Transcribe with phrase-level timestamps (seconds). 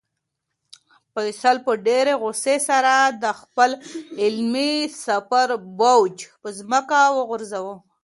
[1.13, 3.71] فیصل په ډېرې غوسې سره د خپل
[4.23, 5.47] علمي سفر
[5.79, 7.75] بوج په ځمکه وغورځاوه.